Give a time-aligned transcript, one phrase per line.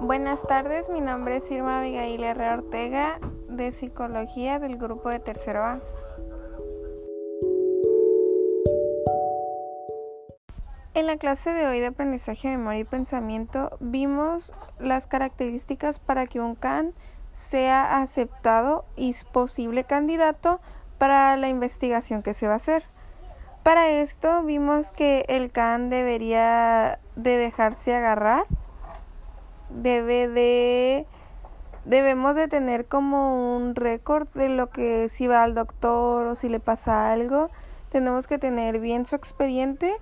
[0.00, 5.62] Buenas tardes, mi nombre es Irma Abigail Herrera Ortega de Psicología del grupo de Tercero
[5.62, 5.80] A.
[10.94, 16.40] En la clase de hoy de aprendizaje, memoria y pensamiento vimos las características para que
[16.40, 16.94] un CAN
[17.32, 20.62] sea aceptado y posible candidato
[20.96, 22.84] para la investigación que se va a hacer.
[23.62, 28.46] Para esto vimos que el CAN debería de dejarse agarrar
[29.70, 31.06] debe de
[31.84, 36.48] debemos de tener como un récord de lo que si va al doctor o si
[36.48, 37.50] le pasa algo.
[37.88, 39.92] Tenemos que tener bien su expediente.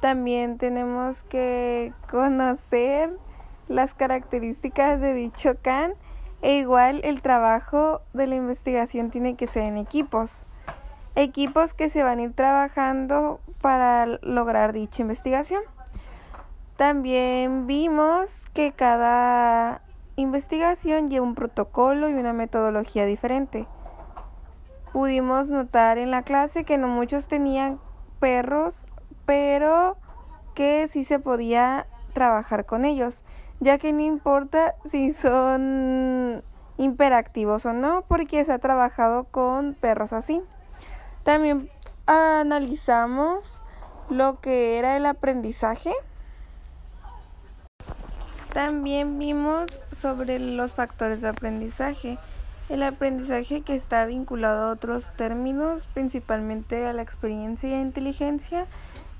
[0.00, 3.10] También tenemos que conocer
[3.68, 5.94] las características de dicho CAN
[6.42, 10.46] e igual el trabajo de la investigación tiene que ser en equipos.
[11.14, 15.62] Equipos que se van a ir trabajando para lograr dicha investigación.
[16.76, 19.80] También vimos que cada
[20.16, 23.66] investigación lleva un protocolo y una metodología diferente.
[24.92, 27.80] Pudimos notar en la clase que no muchos tenían
[28.20, 28.86] perros,
[29.24, 29.96] pero
[30.54, 33.24] que sí se podía trabajar con ellos,
[33.60, 36.42] ya que no importa si son
[36.76, 40.42] imperactivos o no, porque se ha trabajado con perros así.
[41.22, 41.70] También
[42.04, 43.62] analizamos
[44.10, 45.92] lo que era el aprendizaje
[48.56, 52.18] también vimos sobre los factores de aprendizaje.
[52.70, 58.66] El aprendizaje que está vinculado a otros términos, principalmente a la experiencia a inteligencia,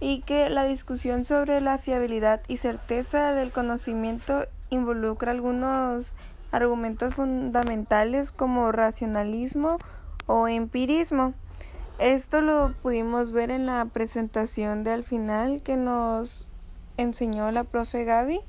[0.00, 6.14] y que la discusión sobre la fiabilidad y certeza del conocimiento involucra algunos
[6.50, 9.76] argumentos fundamentales como racionalismo
[10.24, 11.34] o empirismo.
[11.98, 16.48] Esto lo pudimos ver en la presentación de al final que nos
[16.96, 18.40] enseñó la profe Gaby.